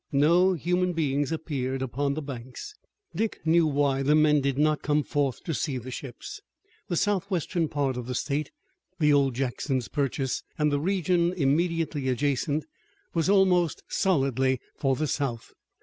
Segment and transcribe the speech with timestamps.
[0.11, 2.73] No human beings appeared upon the banks.
[3.15, 6.41] Dick knew why the men did not come forth to see the ships.
[6.87, 8.49] The southwestern part of the state,
[8.99, 12.65] the old Jackson's Purchase, and the region immediately adjacent,
[13.13, 15.51] was almost solidly for the South.